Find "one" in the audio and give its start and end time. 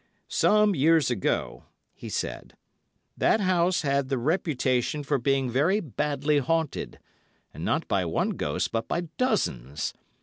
8.05-8.31